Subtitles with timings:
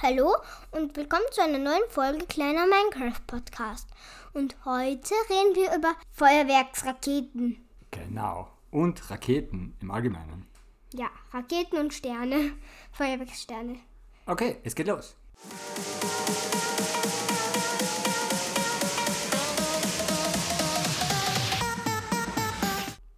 [0.00, 0.34] Hallo
[0.70, 3.88] und willkommen zu einer neuen Folge Kleiner Minecraft Podcast.
[4.32, 7.56] Und heute reden wir über Feuerwerksraketen.
[7.90, 8.48] Genau.
[8.70, 10.46] Und Raketen im Allgemeinen.
[10.92, 12.52] Ja, Raketen und Sterne.
[12.92, 13.76] Feuerwerkssterne.
[14.26, 15.16] Okay, es geht los.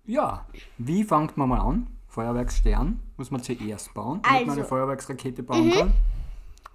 [0.04, 0.46] Ja,
[0.78, 1.86] wie fängt man mal an?
[2.08, 4.60] Feuerwerksstern muss man zuerst bauen, damit man Also.
[4.60, 5.92] eine Feuerwerksrakete bauen kann.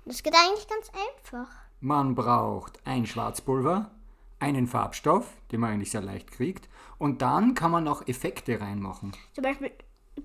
[0.06, 1.50] Das geht eigentlich ganz einfach.
[1.82, 3.92] Man braucht ein Schwarzpulver,
[4.40, 9.14] einen Farbstoff, den man eigentlich sehr leicht kriegt, und dann kann man noch Effekte reinmachen.
[9.34, 9.72] Zum Beispiel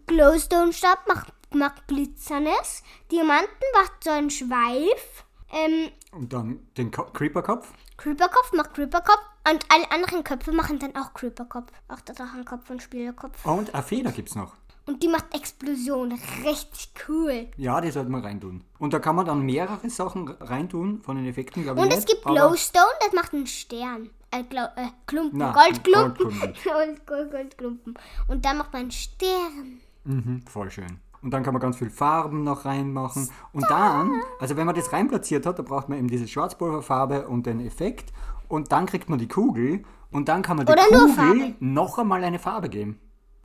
[0.07, 2.83] Glowstone-Stab macht, macht Blitzernes.
[3.11, 5.25] Diamanten macht so einen Schweif.
[5.53, 7.73] Ähm, Und dann den Ko Creeperkopf.
[7.97, 9.19] Creeperkopf macht Creeperkopf.
[9.51, 11.73] Und alle anderen Köpfe machen dann auch Creeperkopf.
[11.89, 13.45] Auch der Drachenkopf und Spielerkopf.
[13.45, 14.55] Und eine Feder gibt's noch.
[14.91, 16.19] Und die macht Explosion.
[16.45, 17.47] Richtig cool.
[17.57, 18.65] Ja, die sollte man reintun.
[18.81, 21.85] Und da kann man dann mehrere Sachen reintun von den Effekten, glaube ich.
[21.85, 24.11] Und es nicht, gibt Glowstone, das macht einen Stern.
[24.33, 25.39] Äh, Glau äh Klumpen.
[25.39, 26.29] Na, Goldklumpen.
[26.29, 26.55] Goldklumpen.
[26.65, 27.95] Gold, Gold, Goldklumpen.
[28.27, 29.81] Und dann macht man einen Stern.
[30.03, 30.99] Mhm, voll schön.
[31.23, 33.31] Und dann kann man ganz viel Farben noch reinmachen.
[33.53, 37.47] Und dann, also wenn man das reinplatziert hat, da braucht man eben diese Schwarzpulverfarbe und
[37.47, 38.13] den Effekt.
[38.49, 39.85] Und dann kriegt man die Kugel.
[40.11, 42.99] Und dann kann man nur Kugel noch einmal eine Farbe geben.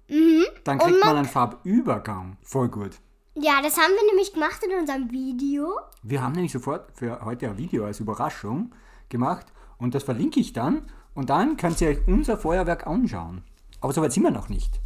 [0.08, 0.46] Mhm.
[0.66, 2.38] Dann kriegt man einen Farbübergang.
[2.42, 3.00] Voll gut.
[3.36, 5.70] Ja, das haben wir nämlich gemacht in unserem Video.
[6.02, 8.74] Wir haben nämlich sofort für heute ein Video als Überraschung
[9.08, 9.46] gemacht
[9.78, 13.44] und das verlinke ich dann und dann könnt ihr euch unser Feuerwerk anschauen.
[13.80, 14.80] Aber soweit sind wir noch nicht.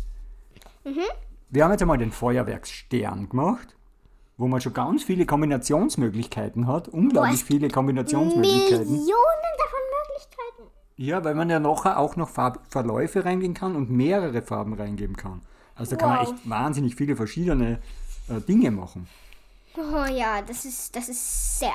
[1.49, 3.77] Wir haben jetzt einmal den Feuerwerksstern gemacht,
[4.37, 6.89] wo man schon ganz viele Kombinationsmöglichkeiten hat.
[6.89, 8.91] Unglaublich viele Kombinationsmöglichkeiten.
[8.91, 10.71] Millionen davon Möglichkeiten.
[10.97, 15.41] Ja, weil man ja nachher auch noch Farbverläufe reingehen kann und mehrere Farben reingeben kann.
[15.79, 16.33] Also da kann man Wow.
[16.33, 17.79] echt wahnsinnig viele verschiedene
[18.27, 19.07] äh, Dinge machen.
[19.77, 21.73] Oh ja, das ist, das ist sehr.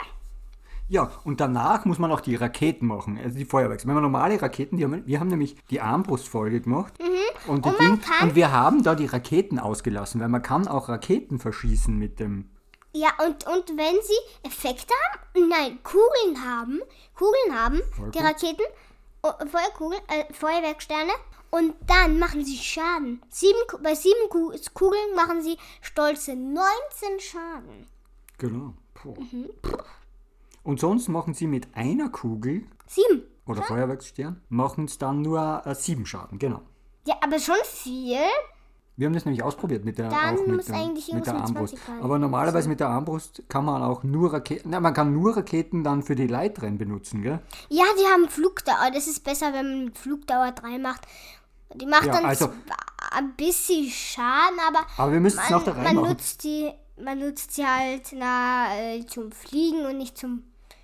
[0.88, 3.86] Ja, und danach muss man auch die Raketen machen, also die Feuerwerks.
[3.86, 6.92] Wenn man normale Raketen, die haben, wir haben nämlich die Armbrustfolge gemacht
[7.46, 10.68] und, die Und man Ding, und wir haben da die Raketen ausgelassen, weil man kann
[10.68, 12.50] auch Raketen verschießen mit dem.
[12.92, 16.80] Ja, und, und wenn sie Effekte haben, nein, Kugeln haben,
[17.16, 18.26] Kugeln haben, die Feuerkugeln?
[18.26, 18.64] Raketen,
[19.22, 21.12] oh, Feuerkugeln, äh, Feuerwerksterne,
[21.56, 23.22] und dann machen sie Schaden.
[23.28, 26.64] Sieben, bei sieben Ku- Kugeln machen sie stolze 19
[27.20, 27.86] Schaden.
[28.38, 28.74] Genau.
[29.04, 29.50] Mhm.
[30.62, 33.22] Und sonst machen sie mit einer Kugel Sieben.
[33.46, 36.62] oder Feuerwerksstern, machen es dann nur äh, sieben Schaden, genau.
[37.06, 38.16] Ja, aber schon viel.
[38.96, 41.34] Wir haben das nämlich ausprobiert mit der, Dann auch mit, muss dem, eigentlich mit der
[41.34, 41.76] Armbrust.
[41.76, 42.02] 20 rein.
[42.02, 45.82] Aber normalerweise mit der Armbrust kann man auch nur Raketen, na, man kann nur Raketen
[45.84, 47.40] dann für die Leitrennen benutzen, gell?
[47.68, 48.90] Ja, die haben Flugdauer.
[48.94, 51.02] Das ist besser, wenn man Flugdauer 3 macht.
[51.74, 52.50] Die macht Ja, dann also-
[53.10, 56.70] ein bisschen Schaden, aber Aber wir müssen es noch da man, nutzt die,
[57.00, 60.42] man nutzt sie halt na, äh, zum Fliegen und nicht zum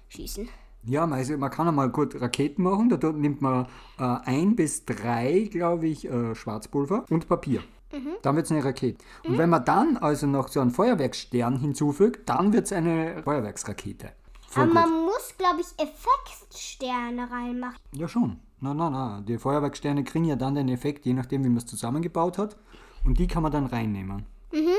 [0.08, 0.48] Schießen.
[0.84, 2.88] Ja, also man kann einmal gut Raketen machen.
[2.88, 3.66] Da dort nimmt man
[3.98, 7.62] äh, ein bis drei, glaube ich, äh, Schwarzpulver und Papier.
[7.92, 8.14] Mhm.
[8.22, 9.04] Dann wird es eine Rakete.
[9.24, 14.12] Und wenn man dann also noch so einen Feuerwerksstern hinzufügt, dann wird es eine Feuerwerksrakete.
[14.48, 14.74] Voll Aber gut.
[14.74, 17.78] man muss, glaube ich, Effektsterne reinmachen.
[17.92, 18.40] Ja, schon.
[18.60, 19.20] Na, na, na.
[19.22, 22.56] Die Feuerwerkssterne kriegen ja dann den Effekt, je nachdem, wie man es zusammengebaut hat.
[23.04, 24.26] Und die kann man dann reinnehmen.
[24.52, 24.76] Mhm.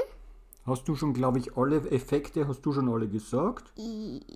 [0.65, 3.73] Hast du schon, glaube ich, alle Effekte, hast du schon alle gesagt?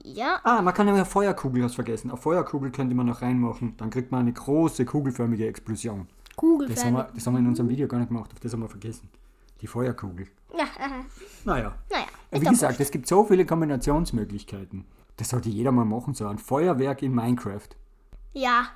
[0.03, 0.39] Ja.
[0.43, 2.09] Ah, man kann ja eine Feuerkugel, hast vergessen.
[2.09, 3.77] Eine Feuerkugel könnte man noch reinmachen.
[3.77, 6.07] Dann kriegt man eine große kugelförmige Explosion.
[6.67, 8.61] Das haben, wir, das haben wir in unserem Video gar nicht gemacht, auf das haben
[8.61, 9.07] wir vergessen.
[9.61, 10.27] Die Feuerkugel.
[10.57, 10.65] Ja.
[11.45, 11.75] Naja.
[11.89, 12.05] naja.
[12.31, 14.85] Wie gesagt, es gibt so viele Kombinationsmöglichkeiten.
[15.17, 17.69] Das sollte jeder mal machen, so ein Feuerwerk in Minecraft.
[18.33, 18.67] Ja.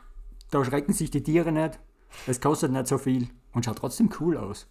[0.52, 1.80] Da schrecken sich die Tiere nicht,
[2.28, 4.68] es kostet nicht so viel und schaut trotzdem cool aus.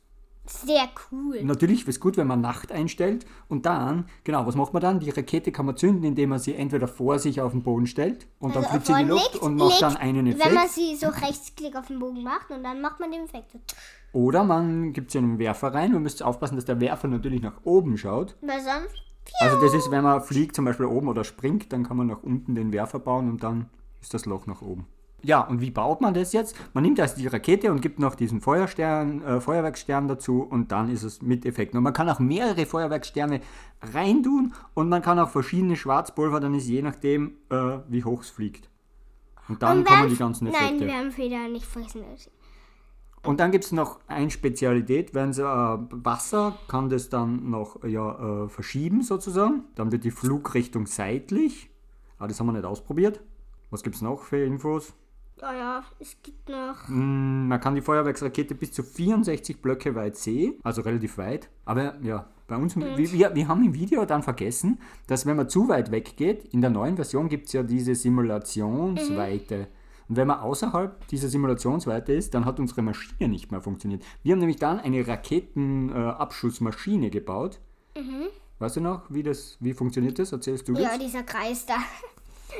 [0.50, 1.42] Sehr cool.
[1.44, 4.98] Natürlich ist es gut, wenn man Nacht einstellt und dann, genau, was macht man dann?
[4.98, 8.26] Die Rakete kann man zünden, indem man sie entweder vor sich auf den Boden stellt
[8.38, 10.64] und dann fliegt sie in die Luft liegt- und macht liegt, dann einen Wenn man
[10.64, 10.70] Effekt.
[10.70, 13.58] sie so rechtsklick auf den Bogen macht und dann macht man den Effekt.
[14.12, 17.60] Oder man gibt sie einen Werfer rein und müsst aufpassen, dass der Werfer natürlich nach
[17.64, 18.34] oben schaut.
[18.40, 19.02] Weil sonst.
[19.40, 22.22] Also das ist, wenn man fliegt, zum Beispiel oben oder springt, dann kann man nach
[22.22, 23.68] unten den Werfer bauen und dann
[24.00, 24.86] ist das Loch nach oben.
[25.22, 26.54] Ja, und wie baut man das jetzt?
[26.74, 30.88] Man nimmt erst die Rakete und gibt noch diesen Feuerstern, äh, Feuerwerksstern dazu und dann
[30.90, 31.76] ist es mit Effekten.
[31.76, 33.40] Und man kann auch mehrere Feuerwerkssterne
[33.82, 38.30] reintun und man kann auch verschiedene Schwarzpulver, dann ist je nachdem, äh, wie hoch es
[38.30, 38.70] fliegt.
[39.48, 40.86] Und dann Und kommen wir die ganzen Nein, Effekte.
[40.86, 42.30] wir haben Feder nicht vergessen.
[43.24, 47.82] Und dann gibt es noch eine Spezialität, wenn es äh, Wasser kann das dann noch
[47.84, 49.64] ja, äh, verschieben sozusagen.
[49.74, 51.70] Dann wird die Flugrichtung seitlich.
[52.18, 53.20] Aber das haben wir nicht ausprobiert.
[53.70, 54.94] Was gibt es noch für Infos?
[55.40, 56.88] Ja, ja, es gibt noch.
[56.88, 61.48] Mm, Man kann die Feuerwerksrakete bis zu 64 Blöcke weit sehen, also relativ weit.
[61.64, 65.48] Aber ja, bei uns, wir, wir, wir haben im Video dann vergessen, dass wenn man
[65.48, 69.68] zu weit weggeht, in der neuen Version gibt es ja diese Simulationsweite.
[70.08, 74.02] Und wenn man außerhalb dieser Simulationsweite ist, dann hat unsere Maschine nicht mehr funktioniert.
[74.22, 77.60] Wir haben nämlich dann eine Raketenabschussmaschine äh, gebaut.
[78.58, 80.32] Weißt du noch, wie das, wie funktioniert das?
[80.32, 80.82] Erzählst du das?
[80.82, 81.76] Ja, dieser Kreis da.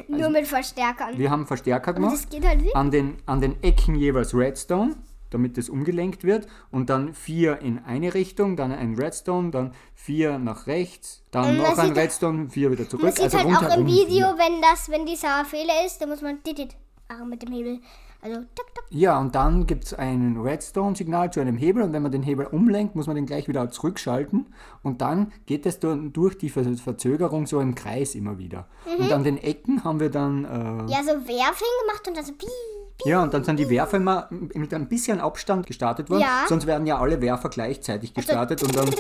[0.08, 1.16] Nur mit Verstärkern.
[1.18, 2.14] Wir haben Verstärker Und gemacht.
[2.14, 2.76] das geht halt nicht.
[2.76, 4.96] an den, an den Ecken jeweils Redstone,
[5.30, 6.46] damit das umgelenkt wird.
[6.70, 11.56] Und dann vier in eine Richtung, dann ein Redstone, dann vier nach rechts, dann Und
[11.58, 13.04] noch ein sieht- Redstone, vier wieder zurück.
[13.04, 14.36] Man sieht also halt auch im Video, vier.
[14.38, 16.74] wenn das, wenn dieser Fehler ist, dann muss man dit
[17.08, 17.80] machen mit dem Hebel.
[18.20, 18.84] Also tak, tak.
[18.90, 22.46] Ja, und dann gibt es ein Redstone-Signal zu einem Hebel und wenn man den Hebel
[22.46, 24.46] umlenkt, muss man den gleich wieder zurückschalten
[24.82, 28.66] und dann geht es durch die Ver Verzögerung so im Kreis immer wieder.
[28.86, 29.04] Mhm.
[29.04, 32.32] Und an den Ecken haben wir dann äh, Ja, so Werfen gemacht und dann so
[32.32, 32.77] piep.
[33.04, 36.22] Ja, und dann sind die Werfer immer mit ein bisschen Abstand gestartet worden.
[36.22, 36.46] Ja.
[36.48, 38.90] Sonst werden ja alle Werfer gleichzeitig gestartet und dann,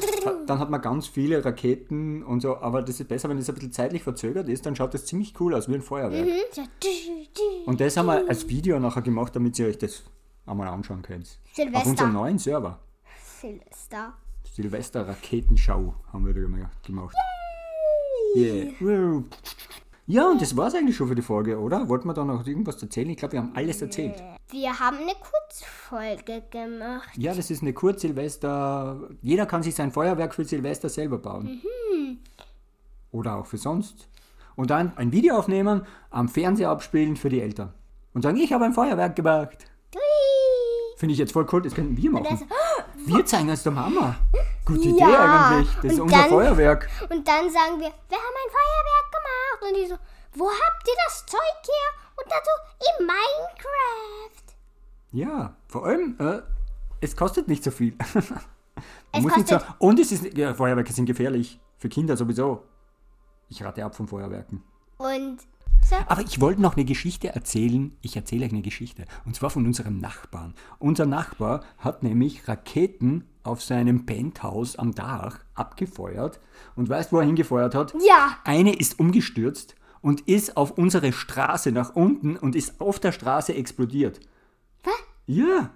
[0.46, 2.58] dann hat man ganz viele Raketen und so.
[2.58, 5.34] Aber das ist besser, wenn es ein bisschen zeitlich verzögert ist, dann schaut das ziemlich
[5.40, 6.26] cool aus, wie ein Feuerwerk.
[6.26, 6.88] Hm, tü.
[7.66, 10.04] Und das haben wir als Video nachher gemacht, damit ihr euch das
[10.46, 11.26] einmal anschauen könnt.
[11.26, 11.88] Auf Silvester.
[11.90, 12.78] unserem neuen Server.
[13.40, 14.14] Silvester.
[14.52, 17.16] Silvester Raketenschau haben wir da gema- gemacht.
[18.36, 19.22] Yeah.
[20.10, 21.86] Ja, und das war es eigentlich schon für die Folge, oder?
[21.90, 23.10] Wollten wir da noch irgendwas erzählen?
[23.10, 24.14] Ich glaube, wir haben alles erzählt.
[24.50, 27.10] Wir haben eine Kurzfolge gemacht.
[27.18, 29.10] Ja, das ist eine Kurz-Silvester.
[29.20, 31.60] Jeder kann sich sein Feuerwerk für Silvester selber bauen.
[33.12, 34.08] Oder auch für sonst.
[34.56, 37.74] Und dann ein Video aufnehmen, am Fernseher abspielen für die Eltern.
[38.14, 39.66] Und sagen, ich habe ein Feuerwerk gemacht.
[40.96, 42.48] Finde ich jetzt voll cool, das könnten wir machen.
[43.08, 44.16] Wir zeigen es der Mama.
[44.64, 45.74] Gute Idee Ja, eigentlich.
[45.76, 46.88] Das ist und unser dann- Feuerwerk.
[47.10, 49.62] und dann sagen wir, wir haben ein Feuerwerk gemacht.
[49.62, 49.96] Und die so,
[50.38, 51.88] wo habt ihr das Zeug her?
[52.16, 54.54] Und so, in Minecraft.
[55.12, 56.42] Ja, vor allem, äh,
[57.00, 57.96] es kostet nicht so viel.
[59.10, 61.58] Es muss nicht so, kostet- und es ist, ja, Feuerwerke sind gefährlich.
[61.78, 62.64] Für Kinder sowieso.
[63.48, 64.62] Ich rate ab von Feuerwerken.
[64.98, 65.38] Und
[66.06, 67.96] Aber ich wollte noch eine Geschichte erzählen.
[68.02, 69.04] Ich erzähle euch eine Geschichte.
[69.24, 70.54] Und zwar von unserem Nachbarn.
[70.78, 76.40] Unser Nachbar hat nämlich Raketen auf seinem Penthouse am Dach abgefeuert.
[76.76, 77.94] Und weißt, wo er hingefeuert hat?
[78.06, 78.38] Ja.
[78.44, 83.54] Eine ist umgestürzt und ist auf unsere Straße nach unten und ist auf der Straße
[83.54, 84.20] explodiert.
[84.84, 84.94] Was?
[85.26, 85.70] Ja.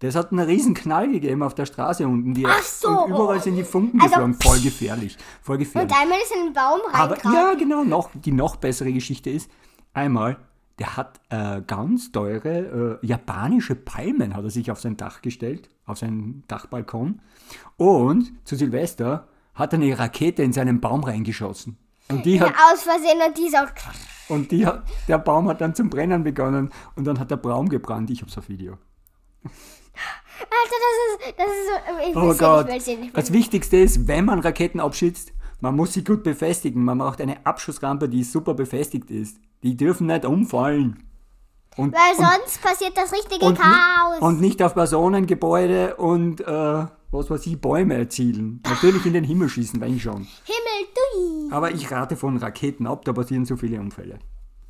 [0.00, 2.34] Das hat einen riesen Knall gegeben auf der Straße unten.
[2.34, 2.88] Die Ach so.
[2.88, 4.34] Und überall sind die Funken Also- geflogen.
[4.34, 5.16] Voll gefährlich.
[5.42, 5.90] Voll gefährlich.
[5.92, 7.34] und einmal ist in einen Baum reingekramt.
[7.34, 9.50] ja, genau, noch, die noch bessere Geschichte ist,
[9.94, 10.36] einmal,
[10.78, 15.70] der hat äh, ganz teure äh, japanische Palmen hat er sich auf sein Dach gestellt,
[15.86, 17.22] auf seinen Dachbalkon.
[17.78, 21.78] Und zu Silvester hat er eine Rakete in seinen Baum reingeschossen.
[22.10, 23.68] Und die hat, Aus Versehen und die ist auch.
[24.28, 27.70] und die hat, der Baum hat dann zum Brennen begonnen und dann hat der Baum
[27.70, 28.10] gebrannt.
[28.10, 28.76] Ich hab's auf Video.
[30.66, 32.10] Alter, das ist, das ist so.
[32.10, 33.14] Ich Oh Gott.
[33.14, 36.84] Das Wichtigste ist, wenn man Raketen abschießt, man muss sie gut befestigen.
[36.84, 39.38] Man braucht eine Abschussrampe, die super befestigt ist.
[39.62, 41.02] Die dürfen nicht umfallen.
[41.76, 44.20] Und, Weil und, sonst passiert das richtige und, Chaos.
[44.20, 48.62] und nicht auf Personen, Gebäude und äh, was weiß ich, Bäume erzielen.
[48.66, 50.26] Natürlich in den Himmel schießen, wenn schon.
[50.44, 51.52] Himmel, dui.
[51.52, 54.18] Aber ich rate von Raketen ab, da passieren so viele Unfälle.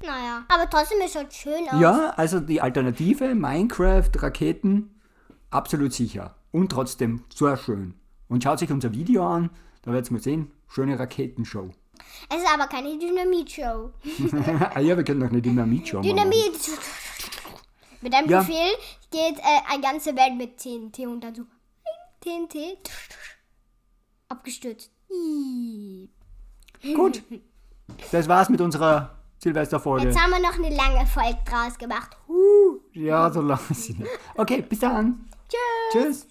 [0.03, 1.81] Naja, aber trotzdem ist es schön aus.
[1.81, 4.96] Ja, also die Alternative, Minecraft, Raketen,
[5.57, 6.37] absolut sicher.
[6.53, 7.95] Und trotzdem sehr schön.
[8.29, 9.51] Und schaut sich unser Video an,
[9.83, 11.71] da werdet ihr mal sehen, schöne Raketenshow.
[12.29, 13.91] Es ist aber keine Dynamit-Show.
[14.75, 16.09] ah ja, wir können doch eine Dynamit-Show machen.
[16.09, 16.71] Dynamit.
[18.03, 18.41] Mit einem Ja.
[18.41, 18.73] Befehl
[19.11, 21.43] geht äh, eine ganze Welt mit TNT und dann so
[22.21, 22.79] TNT
[24.29, 24.91] abgestürzt.
[26.95, 27.23] Gut,
[28.13, 30.07] das war's mit unserer Silvesterfolge.
[30.07, 32.17] Jetzt haben wir noch eine lange Folge draus gemacht.
[32.29, 32.81] Huh.
[32.93, 34.11] Ja, so lange ist sie nicht.
[34.37, 35.27] Okay, bis dann.
[35.49, 35.93] Tschüss.
[35.93, 36.27] Tschüss.